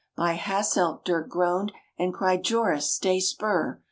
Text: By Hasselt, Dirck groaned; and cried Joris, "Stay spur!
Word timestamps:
By 0.17 0.33
Hasselt, 0.35 1.05
Dirck 1.05 1.27
groaned; 1.29 1.73
and 1.95 2.11
cried 2.11 2.43
Joris, 2.43 2.91
"Stay 2.91 3.19
spur! 3.19 3.79